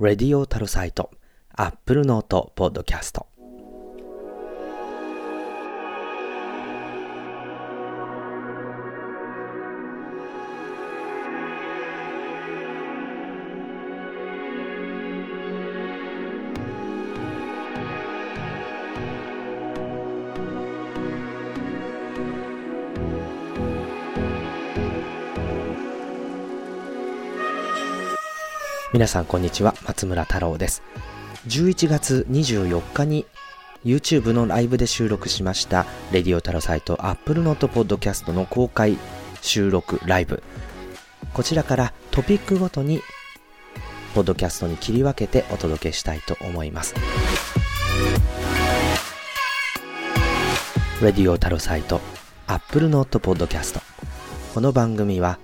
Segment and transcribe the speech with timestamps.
[0.00, 1.12] レディオタルサイト、
[1.54, 3.28] アップルノートポッドキャスト。
[28.94, 30.80] 皆さんこんにちは、松村太郎です。
[31.48, 33.26] 11月24日に
[33.84, 38.96] YouTube のライブで収録しましたレディオタロサイト Apple Note Podcast の公開
[39.42, 40.44] 収録ライブ。
[41.32, 43.02] こちらからトピックごとに
[44.14, 46.94] ポッドキャストに切り分けてお届けしたいと思います。
[51.02, 52.00] レディオタロサイト
[52.46, 53.82] Apple Note Podcast
[54.54, 55.40] この番組は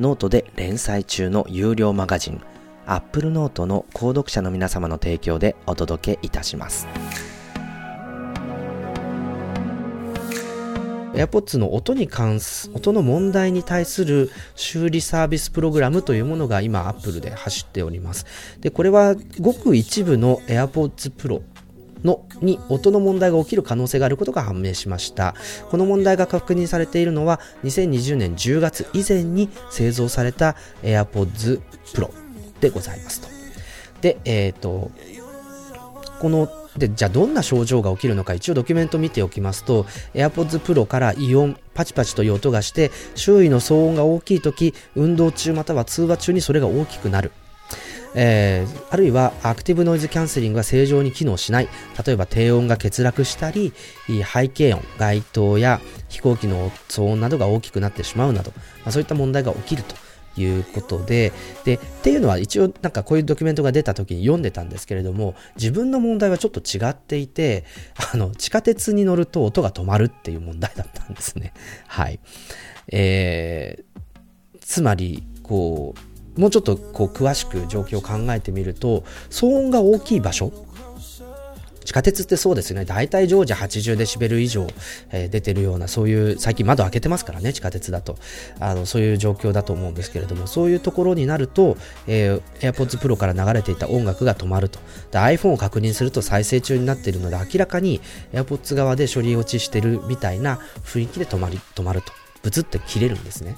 [0.00, 2.42] ノートで連載中の有料マガジン
[2.86, 6.86] Apple Note の購読者の皆様の提供でお届けいたします。
[11.14, 18.26] AirPods の音に関す、音の問題に対する修理サービスプログラムというものが今 Apple で走っております。
[18.60, 21.42] で、これはごく一部の AirPods Pro
[22.02, 25.34] のに音の問題が起きる可能性があることが判明しました。
[25.70, 31.60] この問題が確認されているのは2020年10月以前に製造された AirPods
[31.94, 32.23] Pro
[32.64, 33.28] でございますと。
[34.00, 34.90] で、えっ、ー、と、
[36.18, 36.48] この
[36.78, 39.84] で、じゃあどんな症状が起きるのか一応ドキュメント見ておきますと
[40.14, 47.30] AirPods Pro からイオンパチパチという音がして周囲の騒音が大きい時運動中または通話中にそれが大きくなる。
[48.16, 51.68] えー、あるいはアクティブノイズキャンセリングが正常に機能しない。
[52.04, 53.72] 例えば低音が欠落したり
[54.08, 59.94] 背景音街灯や飛行機の騒音などが大きくなってしまうなど、まあ、そういった問題が起きると。
[60.36, 61.32] いうことで、
[61.64, 67.64] で、っていうのは一応なんかこういうドキュメントが出た時に読んでたんですけれども、自分の問題はちょっと違っていて、
[68.12, 71.52] あの、地下鉄に乗ると音が止まるっていう問題だったんですね。
[71.86, 72.20] はい。
[72.88, 75.94] えー、つまり、こ
[76.36, 80.52] う、もうちょっとこう詳しく状況を考えてみると、騒音が大きい場所
[81.94, 84.66] 下鉄ってそうですね、大体常時80デシベル以上、
[85.12, 88.16] えー、出てるような、そういう、最近窓開けてますからね、地下鉄だと。
[88.58, 91.76] あの、そういう状況だと思うんですけれども、そういうところになると、
[92.08, 94.80] えー、AirPods Pro から流れていた音楽が止まると。
[95.12, 98.00] で、iPhone を確認すると再生中になっているので、明らかに
[98.32, 102.12] AirPods 側で処理落ちしてるみたいな雰囲気で止まり、止まると。
[102.42, 103.56] ブツって切れるんですね。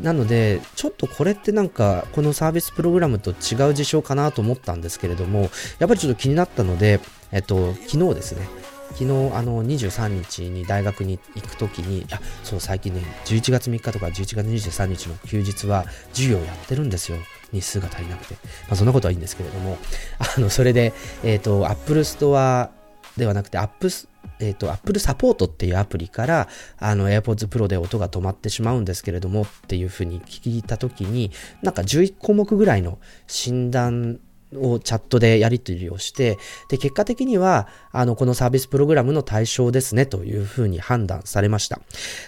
[0.00, 5.50] なので、ちょっとこれってなんか、このサービスプログラムと違う事象かなと思ったんですけれども、
[5.80, 6.98] やっぱりちょっと気になったので、
[7.32, 8.48] えっと、昨日ですね、
[8.92, 9.04] 昨日
[9.34, 17.18] あの23日に大学に行くときに、あそう最近ね、11月3日とか11月23日の休日は授業やってるんですよ。
[17.52, 18.34] 日数が足りなくて。
[18.68, 19.78] まあ、そんなことはいいんですけれども、
[20.36, 20.92] あの、それで、
[21.22, 22.68] えっ、と、Apple Store
[23.16, 24.08] ではなくて、App
[24.40, 26.48] えっ、ー、と、Apple Support っていうアプリから、
[26.78, 31.30] あの、AirPods Pro で音が止まってしまうんですけれどもっていうふうに聞いたときに、
[31.62, 34.20] なんか11項目ぐらいの診断
[34.56, 41.80] をチャットでやり取りをして、で、結果的には、あの、このサービスプログラムの対象ですね、というふうに判断されました。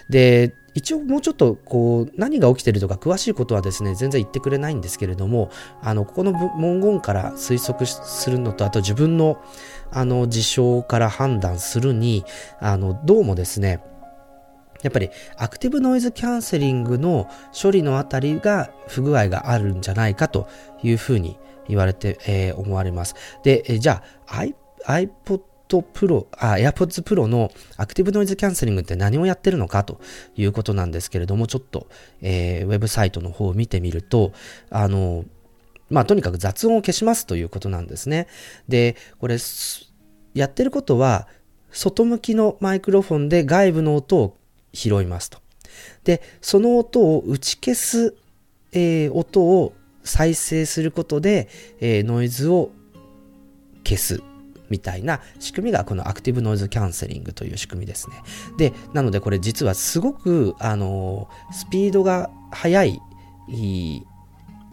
[0.09, 5.49] で、一応もうちょっとこう何が起きてるとか詳しいことはですね全然言ってくれないんですけれども
[5.81, 9.41] あのここの文言から推測するのとあと自分の
[9.91, 12.25] あの事象から判断するに
[12.59, 13.81] あのどうもですね
[14.81, 20.49] やっぱりアクティブノイズキャンセリングの処理のあたりが不具合があるんじゃないかと
[20.83, 23.15] いうふうに言われて、えー、思われます。
[23.43, 24.45] で、えじゃあ
[24.87, 29.99] iPod Pro、あ、AirPods Pro のアクティブノイズキャンセリングって何をやってるのかと
[30.35, 31.87] いうことなんですけれども、ちょっと、
[32.21, 34.31] えー、ウェブサイトの方を見てみると、
[34.69, 35.25] あの、
[35.89, 38.27] まあ、とにかく雑音を消しますということなんですね。
[38.67, 39.37] で、これ、
[40.33, 41.27] やってることは、
[41.71, 44.37] 外向きのマイクロフォンで外部の音を
[44.73, 45.39] 拾いますと。
[46.03, 48.15] で、その音を打ち消す、
[48.71, 49.73] えー、音を
[50.05, 51.49] 再生することで、
[51.81, 52.71] えー、ノイズを
[53.83, 54.21] 消す
[54.69, 58.15] みたいな仕組みがこのアクティブノイズキャンセリングという仕組みですね。
[58.57, 63.01] で、なのでこれ実はすごく、あの、スピードが速い、
[63.49, 64.03] いい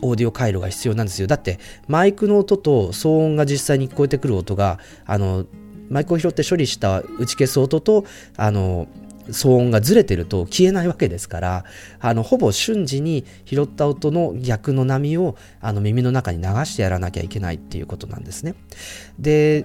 [0.01, 1.29] オーディオ回路が必要なんですよ。
[1.29, 1.59] だって
[1.89, 5.47] マイクの音と騒音が実際に聞こえてくる音が、あの、
[5.91, 8.05] マイクを拾って処理した打ち消す音と、
[8.37, 8.89] あの、
[9.29, 11.65] 騒音がずれてると消えないわけですから、
[12.01, 18.55] あの、ほぼ瞬時に拾った音の逆の波をあの耳の中に流してやらなきゃいけないっていうことなんですね。
[19.19, 19.65] で、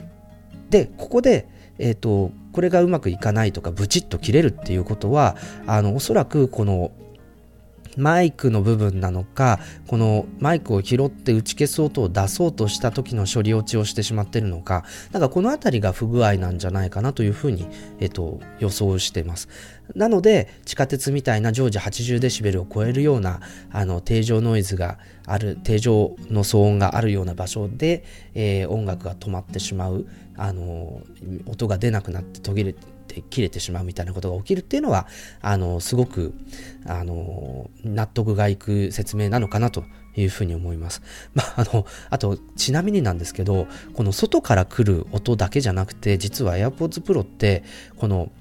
[0.69, 1.47] で、ここで、
[1.79, 6.91] えっ、ー、と、これがうまくいかないとか、ブチッと切れるっていうことは、あの、おそらくこの
[7.97, 17.67] マイクの部分なのか、このマイクを拾って打ち消す音を出そうとした時の処理落ちをしてしまってるのか、なんかこのあたりが不具合なんじゃないかなというふうに、
[17.99, 19.49] えっと、予想しています。
[19.95, 23.41] なので、地下鉄みたいな常時80デシベルを超えるような、
[23.71, 28.03] あの、定常ノイズがある、定常の騒音があるような場所で、
[28.35, 30.05] えー、音楽が止まってしまう、
[30.35, 31.01] あの、
[31.47, 35.07] 音が出なくなって途切れてて、切れてしまうみたいなことが起きるっていうのは、
[35.41, 36.33] あの、すごく、
[36.85, 39.83] あの、納得がいく説明なのかなと
[40.15, 41.01] いうふうに思います。
[41.33, 47.63] まあ、あの、あと、ちなみになんですけど、この外から来る音だけじゃなくて、実は AirPods Pro って、
[47.97, 48.31] この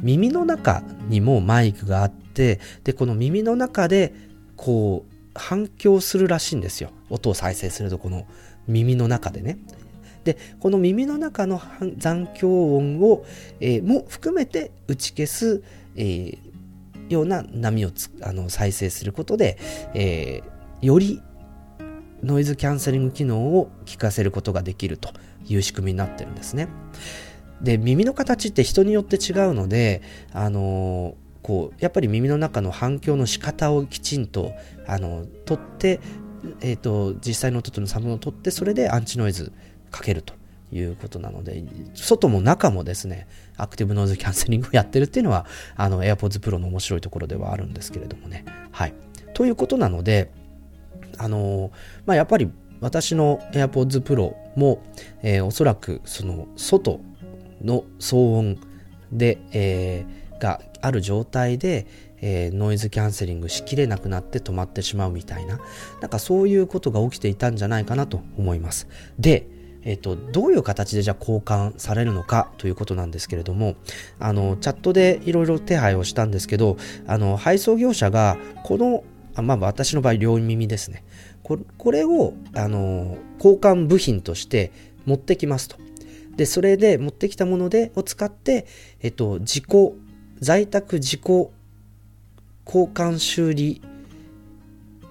[0.00, 4.14] 耳の中にもマイクがあって、で、この耳の中で、
[4.56, 6.90] こう、反響するらしいんですよ。
[7.08, 8.26] 音を再生すると、この
[8.66, 9.58] 耳の中でね。
[10.24, 11.60] でこの耳の中の
[11.96, 13.24] 残響音を、
[13.60, 15.62] えー、も含めて打ち消す、
[15.96, 16.38] えー、
[17.08, 17.90] ような波を
[18.22, 19.58] あの再生することで、
[19.94, 21.20] えー、より
[22.22, 25.10] ノイズキャンセリング機能を効かせることができると
[25.46, 26.68] いう仕組みになってるんですね。
[27.60, 30.02] で耳の形って人によって違うので、
[30.32, 34.52] あのこうやっぱり耳の中の反響の仕方をきちんと
[34.86, 36.00] あの取って、
[36.60, 39.52] えーと、実際の音との差分を取ってそれでアンチノイズ
[39.92, 40.34] かけると
[40.72, 41.62] いうことなので、
[41.94, 45.46] 外も中もですね、アクティブノイズキャンセリングをやってるっていうのは、
[45.76, 48.44] あの、AirPods Pro の面白いところではあるんですけれどもね。
[48.72, 48.94] はい。
[49.34, 50.30] ということなので、
[51.18, 51.70] あの
[52.06, 52.50] まあ、やっぱり
[52.80, 54.82] 私の AirPods Pro も、
[55.22, 57.00] えー、おそらくその外
[57.62, 58.58] の騒音
[59.12, 61.86] で、えー、がある状態で、
[62.20, 65.60] えー、ノイズキャンセリングしきれなくなって止まってしまうみたいな、
[66.00, 68.88] なんかそういうことが起きていたんじゃないかなと思います。
[69.18, 69.46] で、
[69.84, 73.74] えっ、と、どういう形でじゃあ交換されるのかということなんですけれども、
[74.18, 76.76] あの、チャットでいろいろ手配をしたんですけど、
[77.06, 81.04] あの、配送業者が、この、あまあ、私の場合、両耳ですね。
[81.42, 84.70] ここれを、あの、交換部品として
[85.04, 85.76] 持ってきますと。
[86.36, 88.66] で、それで持ってきたもので、を使って、
[89.00, 89.64] えっと、自己、
[90.40, 91.20] 在宅自己
[92.66, 93.82] 交換修理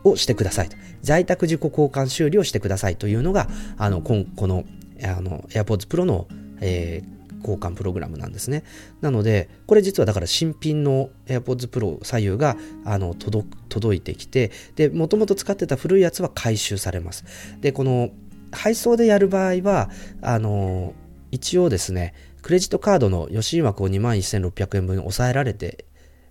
[0.04, 0.78] をしてくださいと。
[1.02, 4.64] 在宅自己交換修理をしてくださいというのが、あの、この、
[5.04, 6.28] あの、AirPods Pro の、
[6.60, 8.64] えー、交換プログラムなんですね。
[9.02, 12.56] なので、これ実はだから新品の AirPods Pro 左右が、
[12.86, 17.26] あの、届、届いてきて、で、もともと使ってた古いやつは回収されます。
[17.62, 18.12] で、この、
[18.52, 19.90] 配送でやる場合は、
[20.22, 20.94] あの、
[21.32, 25.86] 一応ですね、クレジットカードの予診枠を21,600円分抑えられて、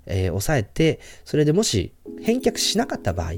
[0.06, 3.32] えー、抑えて、それでもし返却しなかった場合、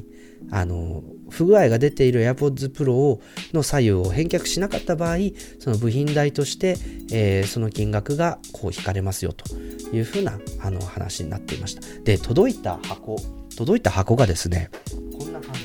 [0.51, 3.21] あの、不具合が出ている AirPods Pro
[3.53, 5.17] の左右を返却しなかった場合、
[5.59, 6.77] その部品代として、
[7.11, 9.55] えー、その金額がこう引かれますよと
[9.95, 11.83] いうふうなあの話になっていました。
[12.05, 13.17] で、届いた箱、
[13.57, 14.71] 届いた箱がですね、
[15.19, 15.61] こんな感じ。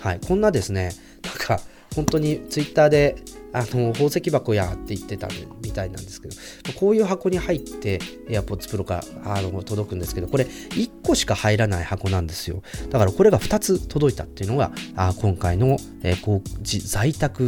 [0.00, 0.92] はい、こんなですね、
[1.22, 1.60] なんか
[1.94, 3.16] 本当に Twitter で
[3.52, 5.28] あの宝石箱やって言ってた
[5.62, 6.34] みたいなんですけど
[6.78, 17.46] こういう箱に入って AirPods Pro があの届くんですけどこれ1個しか入らない箱なんですよだからこれが2つ届いたっていうのがあ今回の、えー、こう在宅、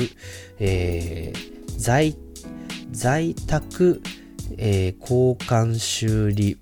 [0.60, 2.16] えー、在
[2.90, 4.02] 在宅、
[4.56, 6.58] えー、交換修理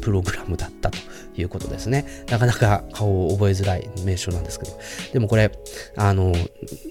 [0.00, 0.98] プログラムだったと
[1.36, 2.06] いうことですね。
[2.30, 4.78] なかなか顔を覚えづらい名称なんですけど。
[5.12, 5.52] でもこれ、
[5.96, 6.34] あの、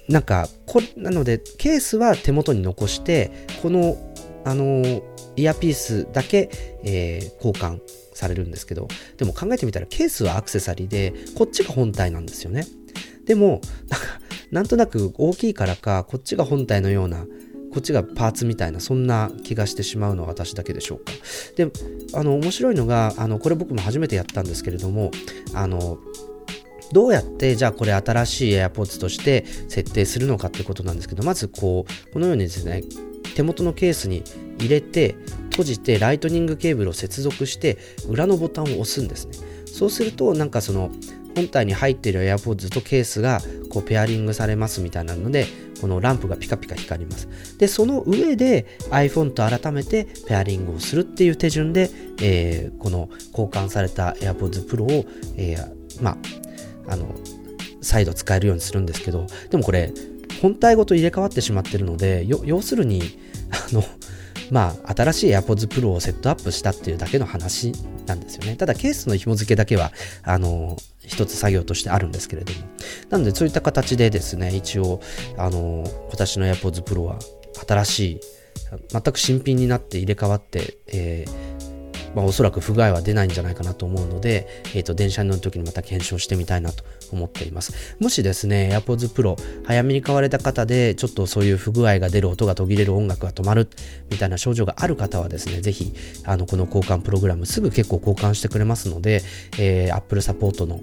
[0.08, 3.98] なんか、こなので、ケースは手元に残して、この、
[4.46, 5.02] あの、
[5.36, 6.50] イヤピースだけ、
[6.84, 7.82] えー、交換
[8.14, 12.66] されるんですけど、でも考えてみたらケースはアクセサリーで、こっちが本体なんですよね。
[13.26, 14.08] でも、なんか、
[14.52, 17.26] なんとなく大きいからか、こっちが本体のような
[17.72, 21.12] こっちがパーツみたいな、そんな気がしてしまうのは私だけでしょうか。
[21.56, 21.72] で、
[22.14, 25.12] あの、面白いのが、あの、これ僕も初めてやったんですけれども、
[25.54, 26.00] あの、
[26.92, 32.84] どうやってじゃあこれ新しい AirPods として設定するのかってことなんですけど、まずこう、このようにですね、
[33.40, 34.26] 手元のケースに
[34.58, 35.16] 入れて、
[35.52, 37.78] 閉じてライトニングケーブルを接続して
[38.10, 39.34] 裏のボタンを押すんですね。
[39.66, 40.92] そうするとなんかその
[41.36, 45.46] 本体に入っている AirPods とケースがこうペアリングされますみたいなので
[45.80, 47.30] このランプがピカピカ光ります。
[47.58, 51.90] で、その上で iPhone と改めてペアリングをするっていう手順で、
[52.22, 55.06] えー、この交換された AirPods Pro を、
[55.38, 56.18] えー、ま
[56.88, 57.16] あ、あの、
[57.82, 59.94] 再度使えるようにするんですけど、でもこれ、
[60.42, 63.02] 本体ごと入れ替わってしまってるので、要するに、
[63.52, 63.84] あの、
[64.52, 67.74] まあ、新しい AirPods Pro をセットアップしたっていうだけの話
[68.06, 68.56] なんですよね。
[68.56, 69.92] ただ、ケースの紐付けだけは、
[70.24, 72.60] あの、一つ作業としてあるんですけれども。
[73.10, 75.02] なので、そういった形でですね、一応、
[75.38, 77.20] あの、今年の AirPods Pro は
[77.68, 78.20] 新しい、
[78.92, 81.49] 全く新品になって入れ替わって、えー、
[82.16, 87.96] まあ、おそらく不具合は出ないんじゃないかなと思うので、えっ、ー、と、電車に乗る時にまた検証してみたいなと思っています。
[88.00, 93.70] もしですね、AirPods Pro 早めに買われた方で、ちょっとそういう不具合が出る音が途切れる音楽が止まる
[94.10, 95.94] みたいな症状がある方はですね、ぜひ、
[96.26, 99.22] あの、この交換プログラムすぐ結構交換してくれますので、
[99.58, 100.82] えー、Apple サポートの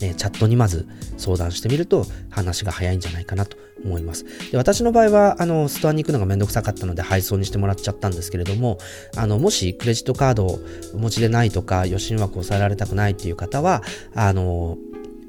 [0.00, 4.24] えチャットにまず相談してみると話が早いんじゃないかなと思います。
[4.50, 8.78] で私の場合は、あの、ストアに行くのがめんどくさかったので配送にしてもらっちゃったんですけれども、
[9.16, 10.58] あの、もしクレジットカードを
[10.94, 13.82] お持ちでないとか、予診枠を抑えられたくないっていう方は、
[14.14, 14.78] あの、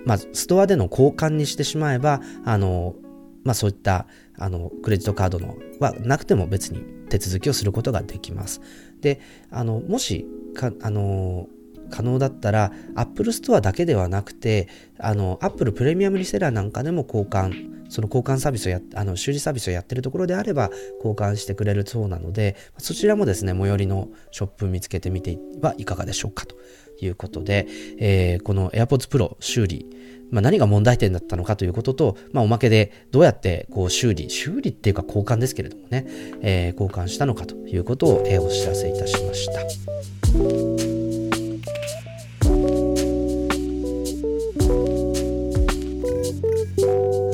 [0.05, 2.95] まあ、ストアでの交換にしてしまえば、あの、
[3.43, 8.61] まあ、そういった、あの、クレジットカードのはなくても別に手続きをすることができます。
[9.01, 11.47] で、あの、もし、か、あの、
[11.91, 14.67] 可能だったら Apple Store だけではなくて
[14.99, 26.55] あの Apple プレミアムリセラーなんかでも交換その交換サービスをやあの修理サービスをやってるところであれば交換してくれるそうなのでそちらもですね最寄りのショップ見つけてみてはいかがでしょうかと
[27.01, 27.67] いうことで、
[27.97, 29.85] えー、この AirPods Pro 修理
[30.31, 36.05] まあ、何が問題点だったのかということと、まあ、おまけでどうやってこう修理、修理っていうか交換ですけれどもね、
[36.41, 41.00] えー、交換したのかということを、え、お知らせいたしました。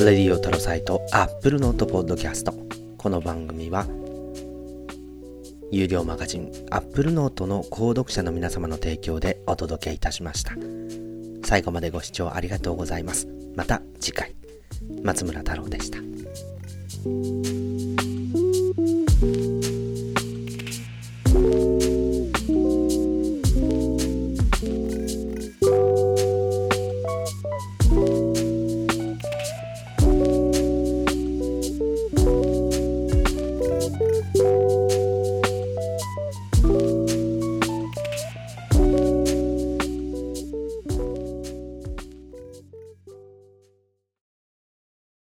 [0.07, 2.53] レディオタロサイト Apple ノートポッドキャスト。
[2.97, 3.85] この番組は
[5.69, 10.53] 有料マガジンアップルノートの購読者の皆様の提供でお届けいたしました。
[11.43, 13.27] 最後までご視聴ありがとうございます。
[13.57, 14.33] また次回。
[15.03, 15.97] 松村太郎でした。